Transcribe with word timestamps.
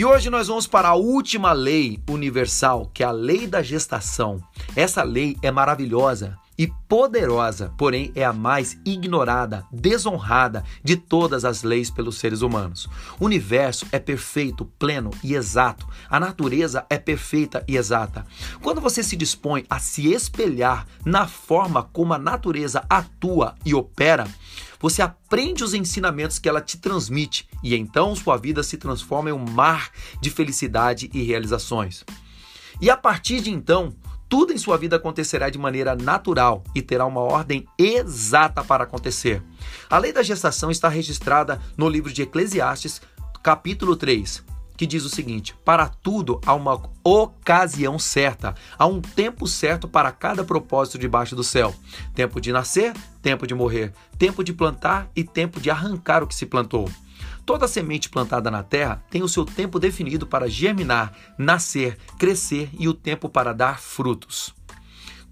E 0.00 0.04
hoje 0.06 0.30
nós 0.30 0.48
vamos 0.48 0.66
para 0.66 0.88
a 0.88 0.94
última 0.94 1.52
lei 1.52 2.02
universal, 2.08 2.90
que 2.94 3.02
é 3.02 3.06
a 3.06 3.10
lei 3.10 3.46
da 3.46 3.60
gestação. 3.60 4.42
Essa 4.74 5.02
lei 5.02 5.36
é 5.42 5.50
maravilhosa 5.50 6.38
e 6.60 6.66
poderosa, 6.86 7.72
porém 7.78 8.12
é 8.14 8.22
a 8.22 8.34
mais 8.34 8.78
ignorada, 8.84 9.66
desonrada 9.72 10.62
de 10.84 10.94
todas 10.94 11.42
as 11.42 11.62
leis 11.62 11.88
pelos 11.88 12.18
seres 12.18 12.42
humanos. 12.42 12.86
O 13.18 13.24
universo 13.24 13.86
é 13.90 13.98
perfeito, 13.98 14.66
pleno 14.78 15.10
e 15.24 15.34
exato. 15.34 15.88
A 16.06 16.20
natureza 16.20 16.84
é 16.90 16.98
perfeita 16.98 17.64
e 17.66 17.78
exata. 17.78 18.26
Quando 18.60 18.78
você 18.78 19.02
se 19.02 19.16
dispõe 19.16 19.64
a 19.70 19.78
se 19.78 20.12
espelhar 20.12 20.86
na 21.02 21.26
forma 21.26 21.82
como 21.82 22.12
a 22.12 22.18
natureza 22.18 22.84
atua 22.90 23.54
e 23.64 23.74
opera, 23.74 24.28
você 24.78 25.00
aprende 25.00 25.64
os 25.64 25.72
ensinamentos 25.72 26.38
que 26.38 26.46
ela 26.46 26.60
te 26.60 26.76
transmite 26.76 27.48
e 27.62 27.74
então 27.74 28.14
sua 28.14 28.36
vida 28.36 28.62
se 28.62 28.76
transforma 28.76 29.30
em 29.30 29.32
um 29.32 29.50
mar 29.50 29.90
de 30.20 30.28
felicidade 30.28 31.08
e 31.14 31.22
realizações. 31.22 32.04
E 32.82 32.90
a 32.90 32.98
partir 32.98 33.40
de 33.40 33.50
então, 33.50 33.94
tudo 34.30 34.52
em 34.52 34.58
sua 34.58 34.78
vida 34.78 34.94
acontecerá 34.94 35.50
de 35.50 35.58
maneira 35.58 35.96
natural 35.96 36.62
e 36.72 36.80
terá 36.80 37.04
uma 37.04 37.20
ordem 37.20 37.66
exata 37.76 38.62
para 38.62 38.84
acontecer. 38.84 39.42
A 39.90 39.98
lei 39.98 40.12
da 40.12 40.22
gestação 40.22 40.70
está 40.70 40.88
registrada 40.88 41.60
no 41.76 41.88
livro 41.88 42.12
de 42.12 42.22
Eclesiastes, 42.22 43.02
capítulo 43.42 43.96
3 43.96 44.48
que 44.80 44.86
diz 44.86 45.04
o 45.04 45.10
seguinte: 45.10 45.54
Para 45.62 45.88
tudo 45.88 46.40
há 46.46 46.54
uma 46.54 46.80
ocasião 47.04 47.98
certa, 47.98 48.54
há 48.78 48.86
um 48.86 49.02
tempo 49.02 49.46
certo 49.46 49.86
para 49.86 50.10
cada 50.10 50.42
propósito 50.42 50.98
debaixo 50.98 51.36
do 51.36 51.44
céu: 51.44 51.74
tempo 52.14 52.40
de 52.40 52.50
nascer, 52.50 52.94
tempo 53.20 53.46
de 53.46 53.54
morrer, 53.54 53.92
tempo 54.18 54.42
de 54.42 54.54
plantar 54.54 55.10
e 55.14 55.22
tempo 55.22 55.60
de 55.60 55.70
arrancar 55.70 56.22
o 56.22 56.26
que 56.26 56.34
se 56.34 56.46
plantou. 56.46 56.88
Toda 57.44 57.66
semente 57.66 58.08
plantada 58.08 58.50
na 58.50 58.62
terra 58.62 59.02
tem 59.10 59.22
o 59.22 59.28
seu 59.28 59.44
tempo 59.44 59.78
definido 59.78 60.26
para 60.26 60.48
germinar, 60.48 61.12
nascer, 61.36 61.98
crescer 62.18 62.70
e 62.78 62.88
o 62.88 62.94
tempo 62.94 63.28
para 63.28 63.52
dar 63.52 63.80
frutos. 63.80 64.54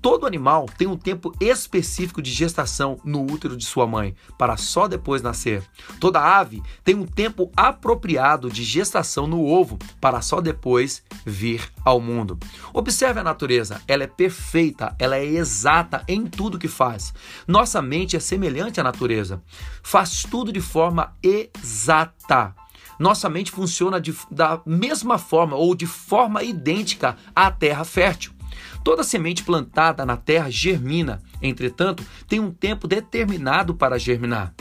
Todo 0.00 0.26
animal 0.26 0.66
tem 0.76 0.86
um 0.86 0.96
tempo 0.96 1.32
específico 1.40 2.22
de 2.22 2.30
gestação 2.30 3.00
no 3.04 3.22
útero 3.22 3.56
de 3.56 3.64
sua 3.64 3.86
mãe, 3.86 4.14
para 4.38 4.56
só 4.56 4.86
depois 4.86 5.22
nascer. 5.22 5.62
Toda 5.98 6.20
ave 6.20 6.62
tem 6.84 6.94
um 6.94 7.04
tempo 7.04 7.50
apropriado 7.56 8.48
de 8.48 8.62
gestação 8.62 9.26
no 9.26 9.44
ovo, 9.44 9.76
para 10.00 10.20
só 10.20 10.40
depois 10.40 11.02
vir 11.26 11.68
ao 11.84 12.00
mundo. 12.00 12.38
Observe 12.72 13.18
a 13.18 13.24
natureza, 13.24 13.80
ela 13.88 14.04
é 14.04 14.06
perfeita, 14.06 14.94
ela 15.00 15.16
é 15.16 15.24
exata 15.24 16.04
em 16.06 16.26
tudo 16.26 16.58
que 16.58 16.68
faz. 16.68 17.12
Nossa 17.46 17.82
mente 17.82 18.16
é 18.16 18.20
semelhante 18.20 18.80
à 18.80 18.84
natureza, 18.84 19.42
faz 19.82 20.22
tudo 20.22 20.52
de 20.52 20.60
forma 20.60 21.12
exata. 21.22 22.54
Nossa 22.98 23.28
mente 23.28 23.50
funciona 23.50 24.00
de, 24.00 24.14
da 24.30 24.60
mesma 24.66 25.18
forma 25.18 25.56
ou 25.56 25.74
de 25.74 25.86
forma 25.86 26.42
idêntica 26.42 27.16
à 27.34 27.50
terra 27.50 27.84
fértil. 27.84 28.37
Toda 28.84 29.02
semente 29.02 29.42
plantada 29.42 30.04
na 30.04 30.16
terra 30.16 30.50
germina, 30.50 31.22
entretanto, 31.42 32.04
tem 32.26 32.40
um 32.40 32.50
tempo 32.50 32.86
determinado 32.86 33.74
para 33.74 33.98
germinar. 33.98 34.54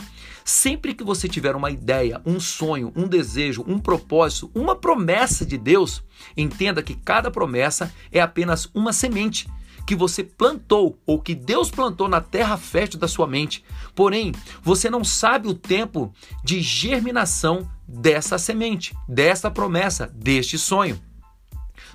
Sempre 0.44 0.94
que 0.94 1.04
você 1.04 1.28
tiver 1.28 1.54
uma 1.54 1.70
ideia, 1.70 2.22
um 2.24 2.40
sonho, 2.40 2.92
um 2.96 3.06
desejo, 3.06 3.64
um 3.68 3.78
propósito, 3.78 4.50
uma 4.54 4.74
promessa 4.74 5.44
de 5.44 5.58
Deus, 5.58 6.02
entenda 6.36 6.82
que 6.82 6.94
cada 6.94 7.30
promessa 7.30 7.92
é 8.10 8.20
apenas 8.20 8.70
uma 8.74 8.92
semente 8.92 9.46
que 9.88 9.96
você 9.96 10.22
plantou 10.22 10.98
ou 11.06 11.18
que 11.18 11.34
Deus 11.34 11.70
plantou 11.70 12.08
na 12.08 12.20
terra 12.20 12.58
fértil 12.58 13.00
da 13.00 13.08
sua 13.08 13.26
mente. 13.26 13.64
Porém, 13.94 14.32
você 14.62 14.90
não 14.90 15.02
sabe 15.02 15.48
o 15.48 15.54
tempo 15.54 16.12
de 16.44 16.60
germinação 16.60 17.66
dessa 17.86 18.36
semente, 18.36 18.94
dessa 19.08 19.50
promessa, 19.50 20.06
deste 20.14 20.58
sonho. 20.58 21.00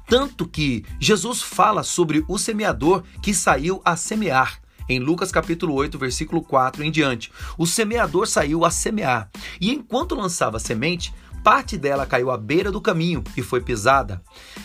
Tanto 0.08 0.48
que 0.48 0.86
Jesus 1.00 1.42
fala 1.42 1.84
sobre 1.84 2.24
o 2.28 2.38
semeador 2.38 3.04
que 3.22 3.34
saiu 3.34 3.82
a 3.84 3.96
semear. 3.96 4.60
Em 4.88 5.00
Lucas 5.00 5.32
capítulo 5.32 5.74
8, 5.76 5.98
versículo 5.98 6.42
4 6.42 6.84
em 6.84 6.92
diante. 6.92 7.32
O 7.58 7.66
semeador 7.66 8.28
saiu 8.28 8.66
a 8.66 8.72
semear, 8.72 9.30
e 9.60 9.72
enquanto 9.72 10.16
lançava 10.16 10.60
semente, 10.60 11.14
parte 11.44 11.78
dela 11.78 12.06
caiu 12.06 12.30
à 12.30 12.38
beira 12.38 12.72
do 12.72 12.82
caminho 12.82 13.24
e 13.36 13.42
foi 13.42 13.62
pisada, 13.62 14.22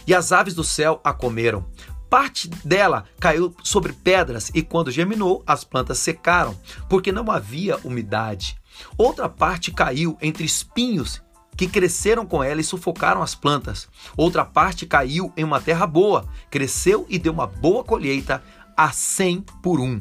e 0.07 0.15
as 0.15 0.33
aves 0.33 0.55
do 0.55 0.65
céu 0.65 1.01
a 1.05 1.13
comeram. 1.13 1.67
Parte 2.11 2.49
dela 2.49 3.05
caiu 3.21 3.55
sobre 3.63 3.93
pedras 3.93 4.51
e 4.55 4.63
quando 4.63 4.91
germinou, 4.91 5.43
as 5.47 5.63
plantas 5.63 5.99
secaram, 5.99 6.59
porque 6.89 7.13
não 7.13 7.31
havia 7.31 7.77
umidade. 7.85 8.57
Outra 8.97 9.29
parte 9.29 9.71
caiu 9.71 10.17
entre 10.21 10.45
espinhos 10.45 11.23
que 11.59 11.67
cresceram 11.67 12.25
com 12.25 12.43
ela 12.43 12.61
e 12.61 12.65
sufocaram 12.65 13.21
as 13.21 13.35
plantas. 13.35 13.89
Outra 14.17 14.45
parte 14.45 14.87
caiu 14.87 15.33
em 15.37 15.43
uma 15.43 15.61
terra 15.61 15.89
boa, 15.89 16.25
cresceu 16.49 17.05
e 17.09 17.19
deu 17.19 17.33
uma 17.33 17.49
boa 17.49 17.83
colheita 17.83 18.41
a 18.77 18.93
cem 18.93 19.45
por 19.61 19.81
um. 19.81 20.01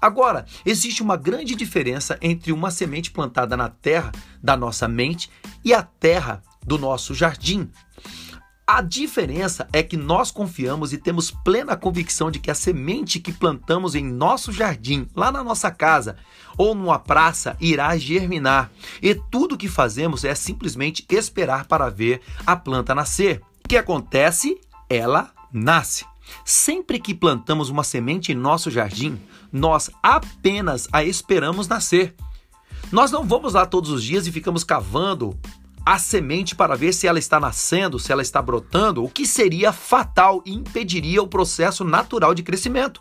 Agora, 0.00 0.46
existe 0.64 1.02
uma 1.02 1.16
grande 1.16 1.56
diferença 1.56 2.16
entre 2.22 2.52
uma 2.52 2.70
semente 2.70 3.10
plantada 3.10 3.56
na 3.56 3.68
terra 3.68 4.12
da 4.40 4.56
nossa 4.56 4.86
mente 4.86 5.28
e 5.64 5.74
a 5.74 5.82
terra 5.82 6.40
do 6.64 6.78
nosso 6.78 7.14
jardim. 7.14 7.68
A 8.74 8.80
diferença 8.80 9.68
é 9.70 9.82
que 9.82 9.98
nós 9.98 10.30
confiamos 10.30 10.94
e 10.94 10.96
temos 10.96 11.30
plena 11.30 11.76
convicção 11.76 12.30
de 12.30 12.38
que 12.38 12.50
a 12.50 12.54
semente 12.54 13.20
que 13.20 13.30
plantamos 13.30 13.94
em 13.94 14.02
nosso 14.02 14.50
jardim, 14.50 15.06
lá 15.14 15.30
na 15.30 15.44
nossa 15.44 15.70
casa 15.70 16.16
ou 16.56 16.74
numa 16.74 16.98
praça, 16.98 17.54
irá 17.60 17.94
germinar. 17.98 18.70
E 19.02 19.14
tudo 19.14 19.58
que 19.58 19.68
fazemos 19.68 20.24
é 20.24 20.34
simplesmente 20.34 21.04
esperar 21.10 21.66
para 21.66 21.90
ver 21.90 22.22
a 22.46 22.56
planta 22.56 22.94
nascer. 22.94 23.42
O 23.62 23.68
que 23.68 23.76
acontece? 23.76 24.58
Ela 24.88 25.30
nasce. 25.52 26.06
Sempre 26.42 26.98
que 26.98 27.12
plantamos 27.12 27.68
uma 27.68 27.84
semente 27.84 28.32
em 28.32 28.34
nosso 28.34 28.70
jardim, 28.70 29.20
nós 29.52 29.90
apenas 30.02 30.88
a 30.90 31.04
esperamos 31.04 31.68
nascer. 31.68 32.14
Nós 32.90 33.10
não 33.10 33.22
vamos 33.22 33.52
lá 33.52 33.66
todos 33.66 33.90
os 33.90 34.02
dias 34.02 34.26
e 34.26 34.32
ficamos 34.32 34.64
cavando 34.64 35.38
a 35.84 35.98
semente 35.98 36.54
para 36.54 36.76
ver 36.76 36.92
se 36.92 37.06
ela 37.06 37.18
está 37.18 37.40
nascendo, 37.40 37.98
se 37.98 38.12
ela 38.12 38.22
está 38.22 38.40
brotando, 38.40 39.04
o 39.04 39.08
que 39.08 39.26
seria 39.26 39.72
fatal 39.72 40.42
e 40.46 40.52
impediria 40.52 41.22
o 41.22 41.28
processo 41.28 41.84
natural 41.84 42.34
de 42.34 42.42
crescimento. 42.42 43.00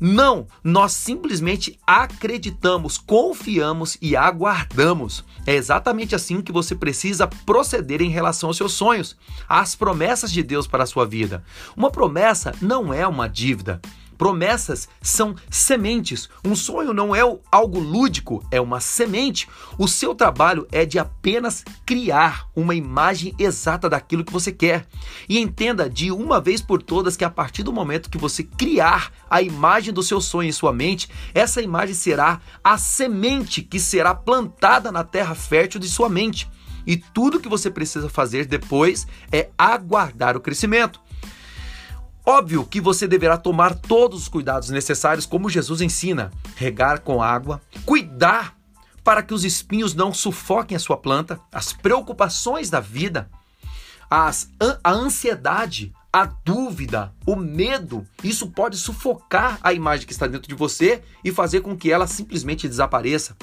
Não, 0.00 0.46
nós 0.62 0.92
simplesmente 0.92 1.78
acreditamos, 1.86 2.98
confiamos 2.98 3.96
e 4.02 4.16
aguardamos. 4.16 5.24
É 5.46 5.54
exatamente 5.54 6.14
assim 6.14 6.42
que 6.42 6.52
você 6.52 6.74
precisa 6.74 7.26
proceder 7.26 8.02
em 8.02 8.10
relação 8.10 8.50
aos 8.50 8.56
seus 8.56 8.72
sonhos, 8.72 9.16
às 9.48 9.74
promessas 9.74 10.32
de 10.32 10.42
Deus 10.42 10.66
para 10.66 10.82
a 10.82 10.86
sua 10.86 11.06
vida. 11.06 11.44
Uma 11.76 11.90
promessa 11.90 12.52
não 12.60 12.92
é 12.92 13.06
uma 13.06 13.28
dívida. 13.28 13.80
Promessas 14.16 14.88
são 15.02 15.34
sementes. 15.50 16.28
Um 16.44 16.54
sonho 16.54 16.92
não 16.92 17.14
é 17.14 17.20
algo 17.50 17.78
lúdico, 17.78 18.44
é 18.50 18.60
uma 18.60 18.80
semente. 18.80 19.48
O 19.78 19.88
seu 19.88 20.14
trabalho 20.14 20.66
é 20.70 20.84
de 20.84 20.98
apenas 20.98 21.64
criar 21.84 22.48
uma 22.54 22.74
imagem 22.74 23.34
exata 23.38 23.88
daquilo 23.88 24.24
que 24.24 24.32
você 24.32 24.52
quer. 24.52 24.86
E 25.28 25.38
entenda 25.38 25.88
de 25.88 26.10
uma 26.10 26.40
vez 26.40 26.60
por 26.60 26.82
todas 26.82 27.16
que 27.16 27.24
a 27.24 27.30
partir 27.30 27.62
do 27.62 27.72
momento 27.72 28.10
que 28.10 28.18
você 28.18 28.42
criar 28.42 29.12
a 29.28 29.42
imagem 29.42 29.92
do 29.92 30.02
seu 30.02 30.20
sonho 30.20 30.48
em 30.48 30.52
sua 30.52 30.72
mente, 30.72 31.08
essa 31.34 31.60
imagem 31.60 31.94
será 31.94 32.40
a 32.62 32.78
semente 32.78 33.62
que 33.62 33.80
será 33.80 34.14
plantada 34.14 34.90
na 34.92 35.04
terra 35.04 35.34
fértil 35.34 35.80
de 35.80 35.88
sua 35.88 36.08
mente. 36.08 36.48
E 36.86 36.96
tudo 36.96 37.40
que 37.40 37.48
você 37.48 37.70
precisa 37.70 38.08
fazer 38.08 38.46
depois 38.46 39.06
é 39.32 39.50
aguardar 39.56 40.36
o 40.36 40.40
crescimento. 40.40 41.00
Óbvio 42.26 42.64
que 42.64 42.80
você 42.80 43.06
deverá 43.06 43.36
tomar 43.36 43.74
todos 43.74 44.22
os 44.22 44.28
cuidados 44.28 44.70
necessários, 44.70 45.26
como 45.26 45.50
Jesus 45.50 45.80
ensina: 45.80 46.30
regar 46.56 47.00
com 47.00 47.22
água, 47.22 47.60
cuidar 47.84 48.56
para 49.02 49.22
que 49.22 49.34
os 49.34 49.44
espinhos 49.44 49.94
não 49.94 50.14
sufoquem 50.14 50.76
a 50.76 50.80
sua 50.80 50.96
planta, 50.96 51.38
as 51.52 51.74
preocupações 51.74 52.70
da 52.70 52.80
vida, 52.80 53.30
as, 54.08 54.50
a 54.82 54.90
ansiedade, 54.90 55.92
a 56.10 56.24
dúvida, 56.24 57.12
o 57.26 57.36
medo, 57.36 58.06
isso 58.22 58.50
pode 58.50 58.78
sufocar 58.78 59.58
a 59.62 59.74
imagem 59.74 60.06
que 60.06 60.12
está 60.12 60.26
dentro 60.26 60.48
de 60.48 60.54
você 60.54 61.02
e 61.22 61.30
fazer 61.30 61.60
com 61.60 61.76
que 61.76 61.92
ela 61.92 62.06
simplesmente 62.06 62.66
desapareça. 62.66 63.36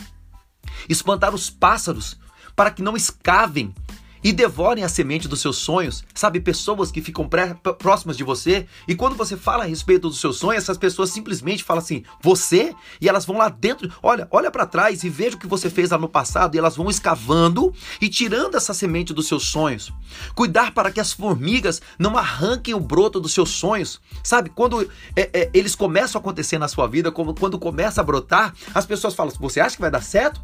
Espantar 0.89 1.35
os 1.35 1.49
pássaros 1.49 2.17
para 2.55 2.71
que 2.71 2.81
não 2.81 2.95
escavem 2.95 3.75
e 4.23 4.31
devorem 4.31 4.83
a 4.83 4.89
semente 4.89 5.27
dos 5.27 5.41
seus 5.41 5.57
sonhos. 5.57 6.03
Sabe, 6.13 6.39
pessoas 6.39 6.91
que 6.91 7.01
ficam 7.01 7.27
pré, 7.27 7.55
próximas 7.77 8.17
de 8.17 8.23
você 8.23 8.67
e 8.87 8.95
quando 8.95 9.15
você 9.15 9.35
fala 9.35 9.63
a 9.63 9.67
respeito 9.67 10.07
dos 10.07 10.19
seus 10.19 10.37
sonhos, 10.37 10.63
essas 10.63 10.77
pessoas 10.77 11.09
simplesmente 11.09 11.63
falam 11.63 11.81
assim: 11.81 12.03
"Você?" 12.21 12.75
e 12.99 13.09
elas 13.09 13.25
vão 13.25 13.37
lá 13.37 13.49
dentro, 13.49 13.91
olha, 14.01 14.27
olha 14.31 14.51
para 14.51 14.65
trás 14.65 15.03
e 15.03 15.09
veja 15.09 15.35
o 15.35 15.39
que 15.39 15.47
você 15.47 15.69
fez 15.69 15.89
lá 15.91 15.97
no 15.97 16.09
passado 16.09 16.55
e 16.55 16.57
elas 16.57 16.75
vão 16.75 16.89
escavando 16.89 17.73
e 17.99 18.09
tirando 18.09 18.55
essa 18.55 18.73
semente 18.73 19.13
dos 19.13 19.27
seus 19.27 19.47
sonhos. 19.47 19.91
Cuidar 20.35 20.73
para 20.73 20.91
que 20.91 20.99
as 20.99 21.13
formigas 21.13 21.81
não 21.97 22.17
arranquem 22.17 22.73
o 22.73 22.79
broto 22.79 23.19
dos 23.19 23.33
seus 23.33 23.49
sonhos. 23.49 23.99
Sabe, 24.23 24.49
quando 24.49 24.81
é, 25.15 25.29
é, 25.33 25.49
eles 25.53 25.75
começam 25.75 26.19
a 26.19 26.21
acontecer 26.21 26.57
na 26.57 26.67
sua 26.67 26.87
vida, 26.87 27.11
como 27.11 27.33
quando 27.33 27.57
começa 27.57 28.01
a 28.01 28.03
brotar, 28.03 28.53
as 28.73 28.85
pessoas 28.85 29.13
falam: 29.13 29.33
"Você 29.39 29.59
acha 29.59 29.75
que 29.75 29.81
vai 29.81 29.91
dar 29.91 30.03
certo?" 30.03 30.41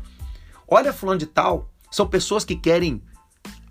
Olha 0.67 0.91
fulano 0.91 1.17
de 1.17 1.25
tal, 1.25 1.69
são 1.89 2.05
pessoas 2.05 2.43
que 2.43 2.55
querem 2.55 3.01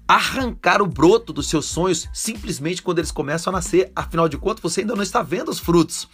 arrancar 0.09 0.81
o 0.81 0.87
broto 0.87 1.33
dos 1.33 1.49
seus 1.49 1.67
sonhos 1.67 2.09
simplesmente 2.13 2.83
quando 2.83 2.99
eles 2.99 3.11
começam 3.11 3.51
a 3.51 3.57
nascer. 3.57 3.91
Afinal 3.95 4.29
de 4.29 4.39
contas, 4.39 4.63
você 4.63 4.81
ainda 4.81 4.95
não 4.95 5.03
está 5.03 5.23
vendo 5.23 5.51
os 5.51 5.59
frutos. 5.59 6.09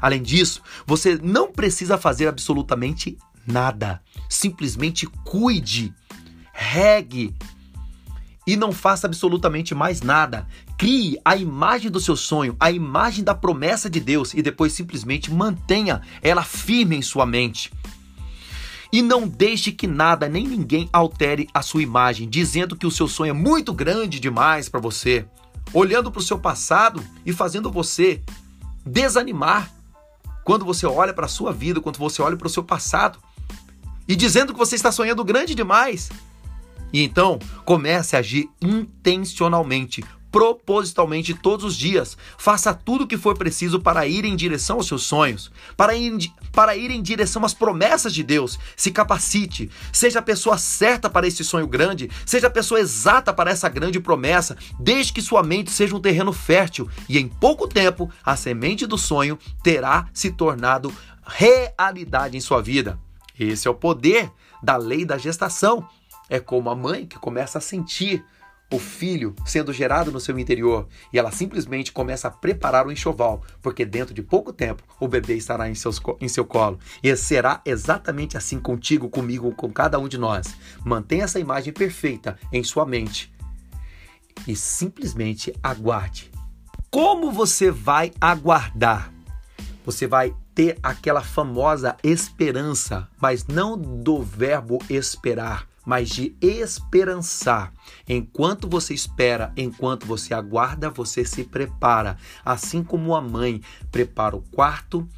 Além 0.00 0.22
disso, 0.22 0.62
você 0.86 1.18
não 1.22 1.52
precisa 1.52 1.98
fazer 1.98 2.28
absolutamente 2.28 3.16
nada. 3.46 4.00
Simplesmente 4.28 5.06
cuide, 5.24 5.92
regue 6.52 7.34
e 8.46 8.56
não 8.56 8.72
faça 8.72 9.06
absolutamente 9.06 9.74
mais 9.74 10.00
nada. 10.00 10.46
Crie 10.78 11.18
a 11.24 11.36
imagem 11.36 11.90
do 11.90 12.00
seu 12.00 12.16
sonho, 12.16 12.56
a 12.58 12.70
imagem 12.70 13.22
da 13.22 13.34
promessa 13.34 13.90
de 13.90 14.00
Deus 14.00 14.32
e 14.32 14.40
depois 14.40 14.72
simplesmente 14.72 15.32
mantenha 15.32 16.00
ela 16.22 16.42
firme 16.42 16.96
em 16.96 17.02
sua 17.02 17.26
mente. 17.26 17.70
E 18.92 19.02
não 19.02 19.28
deixe 19.28 19.70
que 19.70 19.86
nada 19.86 20.28
nem 20.28 20.46
ninguém 20.46 20.88
altere 20.92 21.48
a 21.52 21.60
sua 21.60 21.82
imagem, 21.82 22.28
dizendo 22.28 22.76
que 22.76 22.86
o 22.86 22.90
seu 22.90 23.06
sonho 23.06 23.30
é 23.30 23.34
muito 23.34 23.72
grande 23.72 24.18
demais 24.18 24.68
para 24.68 24.80
você, 24.80 25.26
olhando 25.72 26.10
para 26.10 26.20
o 26.20 26.22
seu 26.22 26.38
passado 26.38 27.04
e 27.26 27.32
fazendo 27.32 27.70
você 27.70 28.22
desanimar. 28.84 29.70
Quando 30.44 30.64
você 30.64 30.86
olha 30.86 31.12
para 31.12 31.26
a 31.26 31.28
sua 31.28 31.52
vida, 31.52 31.80
quando 31.80 31.98
você 31.98 32.22
olha 32.22 32.36
para 32.36 32.46
o 32.46 32.50
seu 32.50 32.64
passado 32.64 33.18
e 34.08 34.16
dizendo 34.16 34.54
que 34.54 34.58
você 34.58 34.74
está 34.74 34.90
sonhando 34.90 35.22
grande 35.22 35.54
demais. 35.54 36.08
E 36.90 37.02
então 37.02 37.38
comece 37.66 38.16
a 38.16 38.20
agir 38.20 38.48
intencionalmente, 38.62 40.02
propositalmente 40.30 41.34
todos 41.34 41.64
os 41.64 41.76
dias. 41.76 42.16
Faça 42.36 42.74
tudo 42.74 43.04
o 43.04 43.06
que 43.06 43.16
for 43.16 43.36
preciso 43.36 43.80
para 43.80 44.06
ir 44.06 44.24
em 44.24 44.36
direção 44.36 44.76
aos 44.76 44.86
seus 44.86 45.02
sonhos, 45.02 45.50
para 45.76 45.94
ir, 45.94 46.32
para 46.52 46.76
ir 46.76 46.90
em 46.90 47.02
direção 47.02 47.44
às 47.44 47.54
promessas 47.54 48.12
de 48.12 48.22
Deus. 48.22 48.58
Se 48.76 48.90
capacite, 48.90 49.70
seja 49.92 50.18
a 50.18 50.22
pessoa 50.22 50.58
certa 50.58 51.08
para 51.08 51.26
esse 51.26 51.44
sonho 51.44 51.66
grande, 51.66 52.10
seja 52.26 52.46
a 52.46 52.50
pessoa 52.50 52.80
exata 52.80 53.32
para 53.32 53.50
essa 53.50 53.68
grande 53.68 54.00
promessa, 54.00 54.56
desde 54.78 55.12
que 55.12 55.22
sua 55.22 55.42
mente 55.42 55.70
seja 55.70 55.96
um 55.96 56.00
terreno 56.00 56.32
fértil 56.32 56.88
e 57.08 57.18
em 57.18 57.28
pouco 57.28 57.66
tempo 57.66 58.10
a 58.24 58.36
semente 58.36 58.86
do 58.86 58.98
sonho 58.98 59.38
terá 59.62 60.08
se 60.12 60.30
tornado 60.30 60.92
realidade 61.24 62.36
em 62.36 62.40
sua 62.40 62.62
vida. 62.62 62.98
Esse 63.38 63.68
é 63.68 63.70
o 63.70 63.74
poder 63.74 64.30
da 64.62 64.76
lei 64.76 65.04
da 65.04 65.16
gestação. 65.16 65.88
É 66.28 66.40
como 66.40 66.68
a 66.68 66.74
mãe 66.74 67.06
que 67.06 67.18
começa 67.18 67.58
a 67.58 67.60
sentir 67.60 68.24
o 68.70 68.78
filho 68.78 69.34
sendo 69.46 69.72
gerado 69.72 70.12
no 70.12 70.20
seu 70.20 70.38
interior 70.38 70.86
e 71.12 71.18
ela 71.18 71.30
simplesmente 71.30 71.90
começa 71.90 72.28
a 72.28 72.30
preparar 72.30 72.86
o 72.86 72.92
enxoval, 72.92 73.42
porque 73.62 73.84
dentro 73.84 74.14
de 74.14 74.22
pouco 74.22 74.52
tempo 74.52 74.82
o 75.00 75.08
bebê 75.08 75.34
estará 75.34 75.68
em, 75.68 75.74
seus, 75.74 76.00
em 76.20 76.28
seu 76.28 76.44
colo. 76.44 76.78
E 77.02 77.14
será 77.16 77.62
exatamente 77.64 78.36
assim 78.36 78.60
contigo, 78.60 79.08
comigo, 79.08 79.52
com 79.52 79.70
cada 79.72 79.98
um 79.98 80.08
de 80.08 80.18
nós. 80.18 80.54
Mantenha 80.84 81.24
essa 81.24 81.40
imagem 81.40 81.72
perfeita 81.72 82.38
em 82.52 82.62
sua 82.62 82.84
mente 82.84 83.32
e 84.46 84.54
simplesmente 84.54 85.52
aguarde. 85.62 86.30
Como 86.90 87.32
você 87.32 87.70
vai 87.70 88.12
aguardar? 88.20 89.12
Você 89.84 90.06
vai 90.06 90.34
ter 90.54 90.78
aquela 90.82 91.22
famosa 91.22 91.96
esperança, 92.02 93.08
mas 93.20 93.46
não 93.46 93.78
do 93.78 94.22
verbo 94.22 94.78
esperar 94.90 95.66
mas 95.88 96.10
de 96.10 96.36
esperançar. 96.42 97.72
Enquanto 98.06 98.68
você 98.68 98.92
espera, 98.92 99.54
enquanto 99.56 100.06
você 100.06 100.34
aguarda, 100.34 100.90
você 100.90 101.24
se 101.24 101.44
prepara. 101.44 102.18
Assim 102.44 102.84
como 102.84 103.16
a 103.16 103.22
mãe 103.22 103.62
prepara 103.90 104.36
o 104.36 104.42
quarto, 104.42 105.08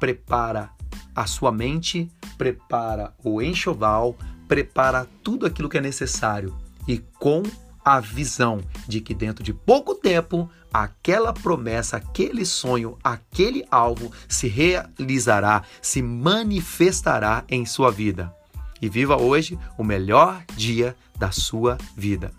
prepara 0.00 0.70
a 1.14 1.28
sua 1.28 1.52
mente, 1.52 2.10
prepara 2.36 3.14
o 3.22 3.40
enxoval, 3.40 4.16
prepara 4.48 5.06
tudo 5.22 5.46
aquilo 5.46 5.68
que 5.68 5.78
é 5.78 5.80
necessário 5.80 6.52
e 6.88 6.98
com 7.20 7.44
a 7.84 8.00
visão 8.00 8.60
de 8.88 9.00
que 9.00 9.14
dentro 9.14 9.44
de 9.44 9.52
pouco 9.54 9.94
tempo 9.94 10.50
aquela 10.74 11.32
promessa, 11.32 11.98
aquele 11.98 12.44
sonho, 12.44 12.98
aquele 13.02 13.64
alvo 13.70 14.10
se 14.28 14.48
realizará, 14.48 15.62
se 15.80 16.02
manifestará 16.02 17.44
em 17.48 17.64
sua 17.64 17.92
vida 17.92 18.34
e 18.80 18.88
viva 18.88 19.20
hoje 19.20 19.58
o 19.78 19.84
melhor 19.84 20.42
dia 20.56 20.96
da 21.18 21.30
sua 21.30 21.78
vida. 21.96 22.32